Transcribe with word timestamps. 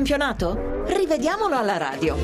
campionato? 0.00 0.84
Rivediamolo 0.86 1.56
alla 1.56 1.76
radio. 1.76 2.16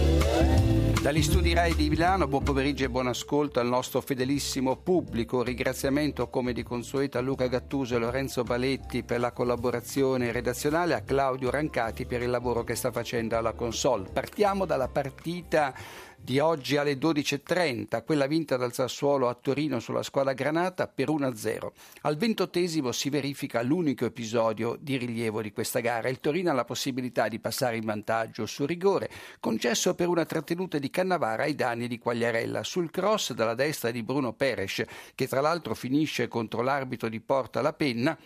Dagli 1.02 1.22
studi 1.22 1.52
RAI 1.52 1.74
di 1.74 1.90
Milano, 1.90 2.26
buon 2.26 2.42
pomeriggio 2.42 2.84
e 2.84 2.88
buon 2.88 3.06
ascolto 3.06 3.60
al 3.60 3.66
nostro 3.66 4.00
fedelissimo 4.00 4.76
pubblico. 4.76 5.42
Ringraziamento 5.42 6.30
come 6.30 6.54
di 6.54 6.62
consueto 6.62 7.18
a 7.18 7.20
Luca 7.20 7.48
Gattuso 7.48 7.94
e 7.94 7.98
Lorenzo 7.98 8.44
Baletti 8.44 9.02
per 9.02 9.20
la 9.20 9.30
collaborazione 9.30 10.32
redazionale, 10.32 10.94
a 10.94 11.02
Claudio 11.02 11.50
Rancati 11.50 12.06
per 12.06 12.22
il 12.22 12.30
lavoro 12.30 12.64
che 12.64 12.74
sta 12.74 12.90
facendo 12.90 13.36
alla 13.36 13.52
console. 13.52 14.08
Partiamo 14.10 14.64
dalla 14.64 14.88
partita 14.88 15.74
di 16.16 16.38
oggi 16.38 16.76
alle 16.76 16.94
12.30, 16.94 18.04
quella 18.04 18.26
vinta 18.26 18.56
dal 18.56 18.72
Sassuolo 18.72 19.28
a 19.28 19.34
Torino 19.34 19.78
sulla 19.80 20.02
squadra 20.02 20.32
granata 20.32 20.88
per 20.88 21.08
1-0. 21.08 21.70
Al 22.02 22.16
ventottesimo 22.16 22.92
si 22.92 23.10
verifica 23.10 23.62
l'unico 23.62 24.04
episodio 24.04 24.76
di 24.80 24.96
rilievo 24.96 25.42
di 25.42 25.52
questa 25.52 25.80
gara. 25.80 26.08
Il 26.08 26.20
Torino 26.20 26.50
ha 26.50 26.54
la 26.54 26.64
possibilità 26.64 27.28
di 27.28 27.38
passare 27.38 27.76
in 27.76 27.84
vantaggio 27.84 28.46
su 28.46 28.66
rigore, 28.66 29.10
concesso 29.40 29.94
per 29.94 30.08
una 30.08 30.24
trattenuta 30.24 30.78
di 30.78 30.90
Cannavara 30.90 31.44
ai 31.44 31.54
danni 31.54 31.88
di 31.88 31.98
Quagliarella. 31.98 32.64
Sul 32.64 32.90
cross 32.90 33.32
dalla 33.32 33.54
destra 33.54 33.90
di 33.90 34.02
Bruno 34.02 34.32
Peres, 34.32 34.84
che 35.14 35.28
tra 35.28 35.40
l'altro 35.40 35.74
finisce 35.74 36.28
contro 36.28 36.62
l'arbitro 36.62 37.08
di 37.08 37.20
Porta 37.20 37.60
la 37.60 37.72
penna, 37.72 38.18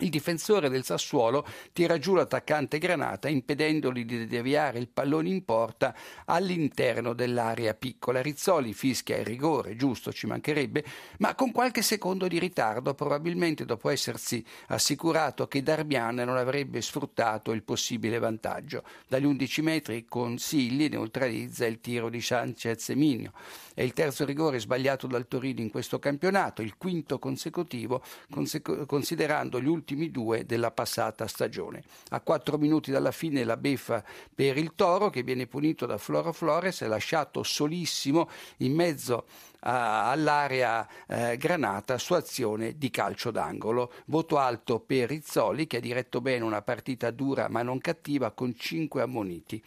il 0.00 0.10
difensore 0.10 0.68
del 0.68 0.84
Sassuolo 0.84 1.46
tira 1.72 1.98
giù 1.98 2.14
l'attaccante 2.14 2.78
Granata 2.78 3.28
impedendogli 3.28 4.04
di 4.04 4.26
deviare 4.26 4.78
il 4.78 4.88
pallone 4.88 5.28
in 5.28 5.44
porta 5.44 5.94
all'interno 6.26 7.12
dell'area 7.12 7.74
piccola. 7.74 8.22
Rizzoli 8.22 8.72
fischia 8.72 9.18
il 9.18 9.24
rigore, 9.24 9.76
giusto, 9.76 10.12
ci 10.12 10.26
mancherebbe, 10.26 10.84
ma 11.18 11.34
con 11.34 11.52
qualche 11.52 11.82
secondo 11.82 12.28
di 12.28 12.38
ritardo, 12.38 12.94
probabilmente 12.94 13.64
dopo 13.64 13.88
essersi 13.90 14.44
assicurato 14.68 15.46
che 15.48 15.62
Darmian 15.62 16.16
non 16.16 16.36
avrebbe 16.36 16.80
sfruttato 16.80 17.52
il 17.52 17.62
possibile 17.62 18.18
vantaggio. 18.18 18.82
Dagli 19.06 19.24
11 19.24 19.62
metri 19.62 20.04
Consigli 20.06 20.88
neutralizza 20.88 21.66
il 21.66 21.80
tiro 21.80 22.08
di 22.08 22.20
Sanchez 22.20 22.88
Minio. 22.90 23.32
È 23.74 23.82
il 23.82 23.92
terzo 23.92 24.24
rigore 24.24 24.58
sbagliato 24.58 25.06
dal 25.06 25.28
Torino 25.28 25.60
in 25.60 25.70
questo 25.70 25.98
campionato, 25.98 26.62
il 26.62 26.76
quinto 26.76 27.18
consecutivo, 27.18 28.02
conse- 28.30 28.60
considerando 28.60 29.60
gli 29.60 29.66
ultimi 29.66 29.89
ultimi 29.90 30.10
due 30.10 30.46
della 30.46 30.70
passata 30.70 31.26
stagione. 31.26 31.82
A 32.10 32.20
quattro 32.20 32.58
minuti 32.58 32.90
dalla 32.90 33.10
fine 33.10 33.44
la 33.44 33.56
beffa 33.56 34.04
per 34.32 34.56
il 34.56 34.72
Toro 34.74 35.10
che 35.10 35.22
viene 35.22 35.46
punito 35.46 35.86
da 35.86 35.98
Floro 35.98 36.32
Flores, 36.32 36.82
è 36.82 36.86
lasciato 36.86 37.42
solissimo 37.42 38.28
in 38.58 38.74
mezzo 38.74 39.26
all'area 39.62 40.88
eh, 41.06 41.36
granata 41.36 41.98
su 41.98 42.14
azione 42.14 42.78
di 42.78 42.90
calcio 42.90 43.30
d'angolo. 43.30 43.92
Voto 44.06 44.38
alto 44.38 44.80
per 44.80 45.08
Rizzoli 45.08 45.66
che 45.66 45.78
ha 45.78 45.80
diretto 45.80 46.20
bene 46.20 46.44
una 46.44 46.62
partita 46.62 47.10
dura 47.10 47.48
ma 47.48 47.62
non 47.62 47.80
cattiva 47.80 48.30
con 48.30 48.54
cinque 48.56 49.02
ammoniti. 49.02 49.62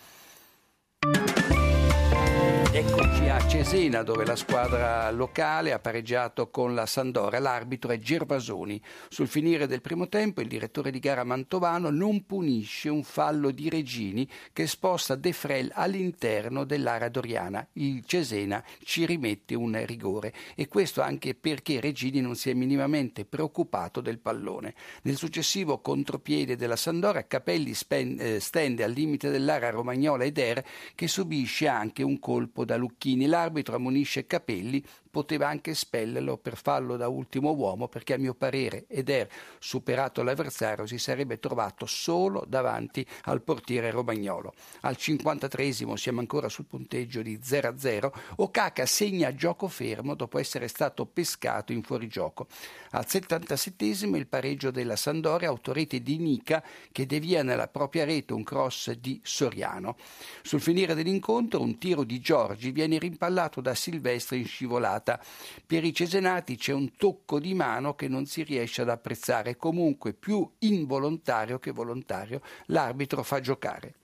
Eccoci 2.75 3.29
a 3.29 3.37
Cesena 3.47 4.01
dove 4.01 4.25
la 4.25 4.35
squadra 4.35 5.11
locale 5.11 5.73
ha 5.73 5.77
pareggiato 5.77 6.49
con 6.49 6.73
la 6.73 6.87
Sandora. 6.87 7.37
L'arbitro 7.37 7.91
è 7.91 7.99
Gervasoni. 7.99 8.81
Sul 9.09 9.27
finire 9.27 9.67
del 9.67 9.79
primo 9.79 10.09
tempo 10.09 10.41
il 10.41 10.47
direttore 10.47 10.89
di 10.89 10.97
gara 10.97 11.23
Mantovano 11.23 11.91
non 11.91 12.25
punisce 12.25 12.89
un 12.89 13.03
fallo 13.03 13.51
di 13.51 13.69
Regini 13.69 14.27
che 14.51 14.65
sposta 14.65 15.13
De 15.13 15.33
Frel 15.33 15.69
all'interno 15.71 16.63
dell'area 16.63 17.09
doriana. 17.09 17.63
Il 17.73 18.03
Cesena 18.07 18.63
ci 18.83 19.05
rimette 19.05 19.53
un 19.53 19.79
rigore 19.85 20.33
e 20.55 20.67
questo 20.67 21.01
anche 21.01 21.35
perché 21.35 21.79
Regini 21.79 22.21
non 22.21 22.35
si 22.35 22.49
è 22.49 22.53
minimamente 22.55 23.23
preoccupato 23.23 24.01
del 24.01 24.17
pallone. 24.17 24.73
Nel 25.03 25.17
successivo 25.17 25.77
contropiede 25.77 26.55
della 26.55 26.75
Sandora 26.75 27.27
Capelli 27.27 27.75
eh, 27.87 28.39
stende 28.39 28.83
al 28.83 28.93
limite 28.93 29.29
dell'area 29.29 29.69
Romagnola 29.69 30.23
ed 30.23 30.39
Er 30.39 30.65
che 30.95 31.07
subisce 31.07 31.67
anche 31.67 32.01
un 32.01 32.17
colpo 32.17 32.61
da 32.65 32.75
Lucchini. 32.75 33.25
L'arbitro 33.25 33.75
ammonisce 33.75 34.25
Capelli 34.25 34.83
poteva 35.13 35.47
anche 35.47 35.69
espellerlo 35.69 36.37
per 36.37 36.57
farlo 36.57 36.97
da 36.97 37.07
ultimo 37.07 37.51
uomo 37.51 37.87
perché 37.87 38.15
a 38.15 38.17
mio 38.17 38.33
parere 38.33 38.85
Eder, 38.87 39.29
superato 39.59 40.23
l'avversario, 40.23 40.87
si 40.87 40.97
sarebbe 40.97 41.37
trovato 41.37 41.85
solo 41.85 42.43
davanti 42.47 43.05
al 43.25 43.43
portiere 43.43 43.91
romagnolo. 43.91 44.55
Al 44.81 44.97
53 44.97 45.71
siamo 45.71 46.19
ancora 46.19 46.49
sul 46.49 46.65
punteggio 46.65 47.21
di 47.21 47.37
0-0. 47.37 48.11
Okaka 48.37 48.87
segna 48.87 49.35
gioco 49.35 49.67
fermo 49.67 50.15
dopo 50.15 50.39
essere 50.39 50.67
stato 50.67 51.05
pescato 51.05 51.71
in 51.73 51.83
fuorigioco. 51.83 52.47
Al 52.93 53.07
77 53.07 53.85
il 53.85 54.25
pareggio 54.25 54.71
della 54.71 54.95
Sandoria, 54.95 55.49
autorete 55.49 56.01
di 56.01 56.17
Nica 56.17 56.63
che 56.91 57.05
devia 57.05 57.43
nella 57.43 57.67
propria 57.67 58.03
rete 58.03 58.33
un 58.33 58.43
cross 58.43 58.89
di 58.93 59.21
Soriano. 59.23 59.95
Sul 60.41 60.59
finire 60.59 60.95
dell'incontro 60.95 61.61
un 61.61 61.77
tiro 61.77 62.03
di 62.03 62.19
Giorgi 62.19 62.71
viene 62.71 62.97
rimpallato 62.97 63.61
da 63.61 63.75
Silvestri 63.75 64.39
in 64.39 64.47
scivolata 64.47 65.01
giocata. 65.03 65.19
Per 65.65 65.83
i 65.83 65.93
cesenati 65.93 66.55
c'è 66.55 66.71
un 66.71 66.95
tocco 66.95 67.39
di 67.39 67.53
mano 67.53 67.93
che 67.95 68.07
non 68.07 68.25
si 68.25 68.43
riesce 68.43 68.81
ad 68.81 68.89
apprezzare, 68.89 69.57
comunque 69.57 70.13
più 70.13 70.49
involontario 70.59 71.59
che 71.59 71.71
volontario 71.71 72.41
l'arbitro 72.67 73.21
fa 73.23 73.39
giocare. 73.41 73.95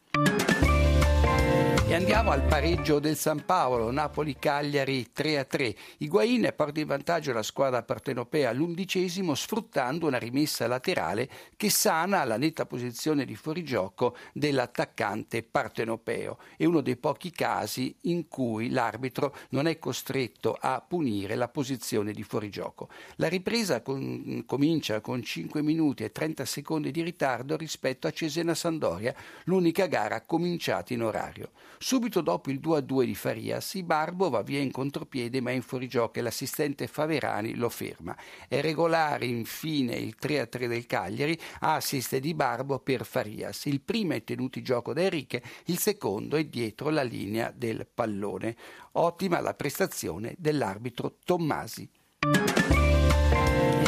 E 1.89 1.95
andiamo 1.95 2.29
al 2.29 2.43
pareggio 2.43 2.99
del 2.99 3.17
San 3.17 3.45
Paolo, 3.45 3.89
Napoli-Cagliari 3.89 5.07
3-3. 5.11 5.75
Higuain 5.97 6.53
porta 6.55 6.79
in 6.79 6.85
vantaggio 6.85 7.33
la 7.33 7.41
squadra 7.41 7.81
partenopea 7.81 8.51
all'undicesimo 8.51 9.33
sfruttando 9.33 10.05
una 10.05 10.19
rimessa 10.19 10.67
laterale 10.67 11.27
che 11.57 11.71
sana 11.71 12.23
la 12.25 12.37
netta 12.37 12.67
posizione 12.67 13.25
di 13.25 13.35
fuorigioco 13.35 14.15
dell'attaccante 14.33 15.41
partenopeo. 15.41 16.37
È 16.57 16.65
uno 16.65 16.81
dei 16.81 16.95
pochi 16.95 17.31
casi 17.31 17.95
in 18.01 18.27
cui 18.27 18.69
l'arbitro 18.69 19.35
non 19.49 19.65
è 19.65 19.79
costretto 19.79 20.55
a 20.61 20.85
punire 20.87 21.33
la 21.33 21.47
posizione 21.47 22.11
di 22.11 22.21
fuorigioco. 22.21 22.89
La 23.15 23.29
ripresa 23.29 23.81
con, 23.81 24.43
comincia 24.45 25.01
con 25.01 25.23
5 25.23 25.63
minuti 25.63 26.03
e 26.03 26.11
30 26.11 26.45
secondi 26.45 26.91
di 26.91 27.01
ritardo 27.01 27.57
rispetto 27.57 28.05
a 28.05 28.11
Cesena-Sandoria, 28.11 29.15
l'unica 29.45 29.87
gara 29.87 30.21
cominciata 30.21 30.93
in 30.93 31.01
orario. 31.01 31.49
Subito 31.81 32.19
dopo 32.19 32.51
il 32.51 32.59
2-2 32.59 33.05
di 33.05 33.15
Farias, 33.15 33.75
Ibarbo 33.75 34.29
va 34.29 34.41
via 34.41 34.59
in 34.59 34.69
contropiede 34.69 35.39
ma 35.39 35.51
è 35.51 35.53
in 35.53 35.61
fuorigioco 35.61 36.19
e 36.19 36.21
l'assistente 36.21 36.87
Faverani 36.87 37.55
lo 37.55 37.69
ferma. 37.69 38.17
È 38.49 38.59
regolare 38.59 39.25
infine 39.25 39.95
il 39.95 40.17
3-3 40.21 40.67
del 40.67 40.85
Cagliari, 40.85 41.39
assist 41.61 42.17
di 42.17 42.33
Barbo 42.33 42.79
per 42.79 43.05
Farias. 43.05 43.63
Il 43.67 43.79
primo 43.79 44.11
è 44.11 44.25
tenuto 44.25 44.57
in 44.57 44.65
gioco 44.65 44.91
da 44.91 45.03
Enrique, 45.03 45.41
il 45.67 45.77
secondo 45.77 46.35
è 46.35 46.43
dietro 46.43 46.89
la 46.89 47.03
linea 47.03 47.49
del 47.55 47.87
pallone. 47.87 48.57
Ottima 48.91 49.39
la 49.39 49.53
prestazione 49.53 50.35
dell'arbitro 50.37 51.15
Tommasi. 51.23 51.89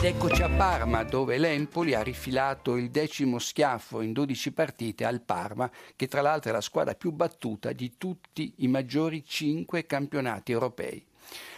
Ed 0.03 0.16
eccoci 0.16 0.41
a 0.41 0.50
Parma, 0.50 1.03
dove 1.03 1.38
l'Empoli 1.38 1.94
ha 1.94 2.01
rifilato 2.01 2.75
il 2.75 2.89
decimo 2.89 3.38
schiaffo 3.38 4.01
in 4.01 4.13
12 4.13 4.51
partite 4.51 5.06
al 5.06 5.22
Parma, 5.22 5.69
che 5.95 6.07
tra 6.07 6.22
l'altro 6.22 6.50
è 6.50 6.53
la 6.53 6.59
squadra 6.59 6.95
più 6.95 7.12
battuta 7.12 7.72
di 7.72 7.97
tutti 8.00 8.51
i 8.57 8.67
maggiori 8.67 9.23
cinque 9.23 9.85
campionati 9.85 10.51
europei. 10.51 11.06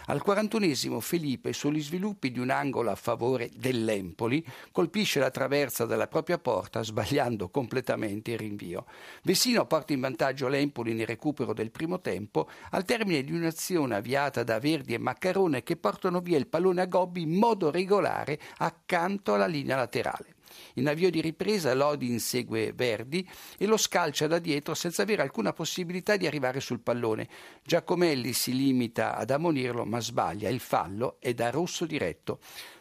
Al 0.07 0.22
41esimo 0.25 1.00
Felipe, 1.00 1.53
sugli 1.53 1.81
sviluppi 1.81 2.31
di 2.31 2.40
un 2.40 2.50
angolo 2.50 2.91
a 2.91 2.96
favore 2.96 3.50
dell'Empoli, 3.56 4.46
colpisce 4.72 5.19
la 5.19 5.31
traversa 5.31 5.85
della 5.85 6.07
propria 6.07 6.38
porta 6.38 6.84
sbagliando 6.84 7.50
completamente 7.50 8.31
il 8.31 8.40
rinvio. 8.40 8.85
Vessino 9.24 9.66
porta 9.66 9.94
in 9.94 10.01
vantaggio 10.01 10.50
l'Empoli 10.50 10.94
nel 10.94 11.07
recupero 11.07 11.53
del 11.53 11.72
primo 11.72 12.01
tempo 12.01 12.50
al 12.72 12.84
termine 12.84 13.24
di 13.24 13.31
un'azione 13.31 13.96
avviata 13.96 14.44
da 14.44 14.59
Verdi 14.59 14.94
e 14.94 14.97
Maccarone 14.97 15.63
che 15.63 15.78
portano 15.78 16.19
via 16.19 16.38
il 16.38 16.47
pallone 16.47 16.81
a 16.81 16.85
Gobbi 16.85 17.22
in 17.22 17.31
modo 17.31 17.72
regolare 17.72 18.39
accanto 18.57 19.33
alla 19.33 19.48
linea 19.48 19.77
laterale. 19.77 20.32
In 20.76 20.88
avvio 20.88 21.10
di 21.10 21.22
ripresa 21.22 21.74
Lodi 21.74 22.10
insegue 22.10 22.74
Verdi 22.74 23.28
e 23.58 23.66
lo 23.66 23.78
scalcia 23.78 24.28
da 24.28 24.40
dietro 24.40 24.74
senza 24.74 25.04
avere 25.04 25.22
alcuna 25.22 25.54
possibilità 25.54 26.18
di 26.18 26.28
arrivare 26.28 26.60
sul 26.60 26.80
pallone. 26.80 27.28
Giacomelli 27.64 28.34
si 28.34 28.54
limita 28.56 29.16
ad 29.16 29.30
ammonirlo 29.30 29.86
ma 29.86 30.00
sbaglia, 30.00 30.50
il 30.50 30.60
fallo 30.60 31.18
è 31.20 31.34
da 31.34 31.50
rosso 31.50 31.86
diretto. 31.86 32.40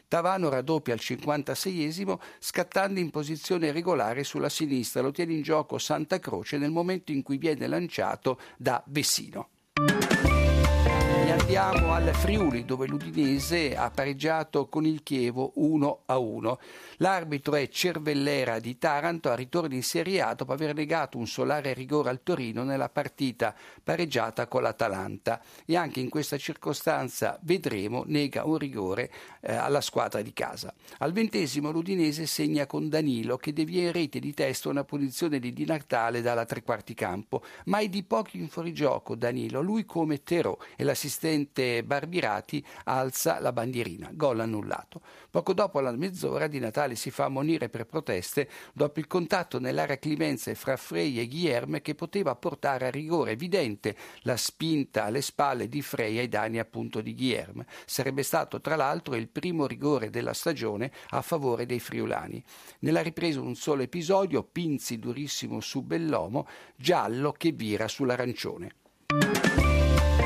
Tavano 0.09 0.51
raddoppia 0.51 0.93
al 0.93 1.01
56esimo 1.03 2.19
scattando 2.39 3.01
in 3.01 3.09
posizione 3.11 3.73
regolare 3.73 4.25
sulla 4.25 4.51
sinistra, 4.51 5.01
lo 5.01 5.11
tiene 5.11 5.33
in 5.33 5.41
gioco 5.41 5.79
Santa 5.79 6.19
Croce 6.19 6.59
nel 6.59 6.71
momento 6.71 7.13
in 7.13 7.23
cui 7.23 7.39
viene 7.39 7.67
lanciato 7.67 8.39
da 8.59 8.83
Vessino 8.89 9.51
Andiamo 11.54 11.93
al 11.93 12.14
Friuli 12.14 12.64
dove 12.64 12.87
l'Udinese 12.87 13.76
ha 13.76 13.90
pareggiato 13.90 14.69
con 14.69 14.87
il 14.87 15.02
Chievo 15.02 15.52
1 15.56 16.04
a 16.06 16.16
1. 16.16 16.58
L'arbitro 16.96 17.56
è 17.56 17.69
Cervellera 17.69 18.58
di 18.58 18.78
Taranto, 18.78 19.28
a 19.28 19.34
ritorno 19.34 19.75
in 19.75 19.82
Serie 19.82 20.22
A 20.22 20.32
dopo 20.32 20.54
aver 20.54 20.75
negato 20.75 21.19
un 21.19 21.26
solare 21.26 21.75
rigore 21.75 22.08
al 22.08 22.22
Torino 22.22 22.64
nella 22.64 22.88
partita 22.88 23.54
pareggiata 23.84 24.46
con 24.46 24.62
l'Atalanta 24.62 25.43
e 25.66 25.76
anche 25.76 26.00
in 26.00 26.08
questa 26.08 26.38
circostanza 26.38 27.38
vedremo 27.43 28.04
nega 28.06 28.46
un 28.46 28.56
rigore 28.56 29.10
eh, 29.43 29.52
alla 29.52 29.82
squadra 29.82 30.22
di 30.22 30.32
casa. 30.32 30.72
Al 31.00 31.12
ventesimo 31.12 31.70
l'Udinese 31.70 32.25
segna 32.25 32.64
con 32.64 32.88
Danilo 32.88 33.37
che 33.37 33.52
devia 33.52 33.82
in 33.82 33.93
rete 33.93 34.20
di 34.20 34.32
testa 34.32 34.70
una 34.70 34.84
punizione 34.84 35.38
di 35.38 35.52
Di 35.52 35.66
Natale 35.66 36.22
dalla 36.22 36.46
tre 36.46 36.62
quarti 36.62 36.94
campo, 36.94 37.43
ma 37.66 37.81
è 37.81 37.88
di 37.88 38.04
pochi 38.04 38.38
in 38.38 38.49
fuorigioco 38.49 39.16
Danilo, 39.16 39.60
lui 39.60 39.84
come 39.84 40.22
Terò 40.22 40.56
e 40.76 40.84
l'assistente 40.84 41.40
Barbirati 41.85 42.65
alza 42.85 43.41
la 43.41 43.53
bandierina, 43.53 44.11
gol 44.12 44.41
annullato. 44.41 45.00
Poco 45.31 45.53
dopo 45.53 45.81
la 45.81 45.93
mezz'ora 45.93 46.47
Di 46.47 46.59
Natale 46.59 46.94
si 46.94 47.11
fa 47.11 47.25
ammonire 47.25 47.69
per 47.69 47.87
proteste 47.87 48.49
dopo 48.73 49.00
il 49.00 49.06
contatto 49.06 49.59
nell'area 49.59 49.99
Climenze 49.99 50.55
fra 50.55 50.77
Frey 50.77 51.19
e 51.19 51.27
Guilherme 51.27 51.83
che 51.83 51.94
poteva 51.94 52.35
portare 52.35 52.87
a 52.87 52.91
rigore 52.91 53.33
evidente 53.33 53.97
la 54.23 54.37
spinta 54.37 55.05
alle 55.05 55.23
spalle 55.23 55.69
di 55.69 55.83
Frey 55.83 56.19
ai 56.19 56.29
danni 56.29 56.59
appunto 56.59 57.00
di 57.00 57.15
Guilherme. 57.15 57.67
Sarebbe 57.87 58.23
stato 58.23 58.61
tra 58.61 58.77
l'altro 58.77 59.15
il 59.15 59.29
primo 59.29 59.67
rigore 59.67 60.11
della 60.11 60.35
stagione 60.35 60.93
a 61.11 61.23
favore 61.23 61.67
dei 61.67 61.81
friulani. 61.81 62.43
Nella 62.81 63.03
ripresa 63.03 63.41
un 63.41 63.55
solo 63.55 63.83
episodio, 63.83 64.43
Pinzi 64.43 64.99
durissimo 64.99 65.61
su 65.61 65.83
Bellomo, 65.83 66.47
giallo 66.77 67.33
che 67.33 67.53
vira 67.53 67.88
sull'arancione. 67.88 68.81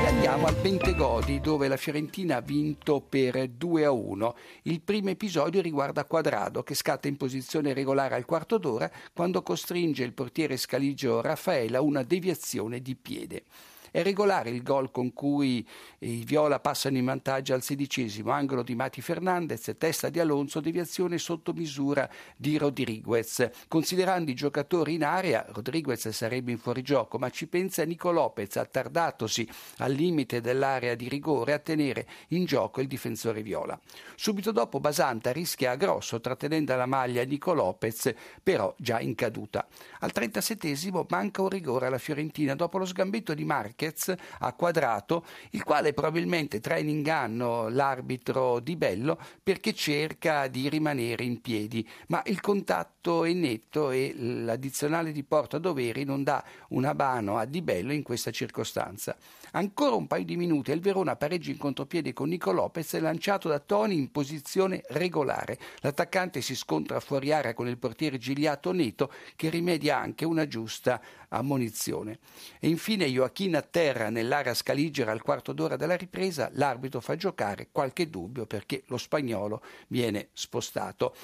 Andiamo 0.07 0.47
al 0.47 0.55
Bentegodi 0.55 1.41
dove 1.41 1.67
la 1.67 1.75
Fiorentina 1.75 2.37
ha 2.37 2.41
vinto 2.41 3.01
per 3.01 3.49
2 3.49 3.83
a 3.83 3.91
1. 3.91 4.35
Il 4.63 4.79
primo 4.79 5.09
episodio 5.09 5.59
riguarda 5.61 6.05
Quadrado 6.05 6.63
che 6.63 6.75
scatta 6.75 7.09
in 7.09 7.17
posizione 7.17 7.73
regolare 7.73 8.15
al 8.15 8.23
quarto 8.23 8.57
d'ora 8.57 8.89
quando 9.13 9.41
costringe 9.41 10.05
il 10.05 10.13
portiere 10.13 10.55
scaligio 10.55 11.19
Raffaella 11.19 11.79
a 11.79 11.81
una 11.81 12.03
deviazione 12.03 12.81
di 12.81 12.95
piede. 12.95 13.43
È 13.91 14.01
regolare 14.03 14.49
il 14.49 14.63
gol 14.63 14.91
con 14.91 15.13
cui 15.13 15.67
i 15.99 16.23
Viola 16.23 16.59
passano 16.59 16.97
in 16.97 17.05
vantaggio 17.05 17.53
al 17.53 17.61
sedicesimo, 17.61 18.31
angolo 18.31 18.63
di 18.63 18.75
Mati 18.75 19.01
Fernandez, 19.01 19.75
testa 19.77 20.09
di 20.09 20.19
Alonso, 20.19 20.59
deviazione 20.59 21.17
sotto 21.17 21.53
misura 21.53 22.09
di 22.35 22.57
Rodriguez. 22.57 23.49
Considerando 23.67 24.31
i 24.31 24.35
giocatori 24.35 24.95
in 24.95 25.03
area, 25.03 25.45
Rodriguez 25.49 26.07
sarebbe 26.09 26.51
in 26.51 26.57
fuorigioco, 26.57 27.17
ma 27.17 27.29
ci 27.29 27.47
pensa 27.47 27.83
Nico 27.83 28.11
Lopez, 28.11 28.55
attardatosi 28.57 29.47
al 29.77 29.93
limite 29.93 30.41
dell'area 30.41 30.95
di 30.95 31.07
rigore 31.07 31.53
a 31.53 31.59
tenere 31.59 32.07
in 32.29 32.45
gioco 32.45 32.81
il 32.81 32.87
difensore 32.87 33.41
Viola. 33.41 33.79
Subito 34.15 34.51
dopo 34.51 34.79
Basanta 34.79 35.31
rischia 35.31 35.71
a 35.71 35.75
grosso 35.75 36.19
trattenendo 36.19 36.75
la 36.75 36.85
maglia 36.85 37.23
Nico 37.23 37.53
Lopez, 37.53 38.13
però 38.41 38.73
già 38.77 38.99
in 38.99 39.15
caduta. 39.15 39.67
Al 39.99 40.11
37 40.11 40.75
manca 41.09 41.41
un 41.41 41.49
rigore 41.49 41.87
alla 41.87 41.97
Fiorentina 41.97 42.55
dopo 42.55 42.77
lo 42.77 42.85
sgambetto 42.85 43.33
di 43.33 43.45
Marchi 43.45 43.76
Marquez 43.77 44.15
a 44.39 44.53
quadrato, 44.53 45.23
il 45.51 45.63
quale 45.63 45.93
probabilmente 45.93 46.59
trae 46.59 46.81
in 46.81 46.89
inganno 46.89 47.69
l'arbitro 47.69 48.59
Di 48.59 48.75
Bello 48.75 49.19
perché 49.43 49.73
cerca 49.73 50.47
di 50.47 50.67
rimanere 50.67 51.23
in 51.23 51.39
piedi, 51.41 51.87
ma 52.07 52.21
il 52.25 52.41
contatto 52.41 53.23
è 53.23 53.33
netto 53.33 53.91
e 53.91 54.15
l'addizionale 54.17 55.11
di 55.11 55.23
Porta 55.23 55.59
Doveri 55.59 56.03
non 56.03 56.23
dà 56.23 56.43
una 56.69 56.93
mano 56.93 57.37
a 57.37 57.45
Di 57.45 57.61
Bello 57.61 57.93
in 57.93 58.01
questa 58.01 58.31
circostanza. 58.31 59.15
Ancora 59.51 59.95
un 59.95 60.07
paio 60.07 60.25
di 60.25 60.35
minuti 60.35 60.71
e 60.71 60.73
il 60.73 60.81
Verona 60.81 61.15
pareggia 61.15 61.51
in 61.51 61.57
contropiede 61.57 62.13
con 62.13 62.29
Nico 62.29 62.51
Lopez 62.51 62.97
lanciato 62.99 63.47
da 63.47 63.59
Toni 63.59 63.95
in 63.95 64.11
posizione 64.11 64.83
regolare. 64.89 65.57
L'attaccante 65.81 66.41
si 66.41 66.55
scontra 66.55 66.99
fuori 66.99 67.31
area 67.31 67.53
con 67.53 67.67
il 67.67 67.77
portiere 67.77 68.17
Gigliato 68.17 68.71
Neto 68.71 69.11
che 69.35 69.49
rimedia 69.49 69.97
anche 69.97 70.25
una 70.25 70.47
giusta 70.47 70.99
ammonizione. 71.29 72.19
E 72.59 72.67
infine 72.67 73.05
Joachim 73.05 73.55
terra 73.69 74.09
nell'area 74.09 74.53
scaligera 74.53 75.11
al 75.11 75.21
quarto 75.21 75.53
d'ora 75.53 75.75
della 75.75 75.95
ripresa, 75.95 76.49
l'arbitro 76.53 76.99
fa 77.01 77.15
giocare 77.15 77.69
qualche 77.71 78.09
dubbio 78.09 78.45
perché 78.45 78.83
lo 78.87 78.97
spagnolo 78.97 79.61
viene 79.87 80.29
spostato. 80.33 81.15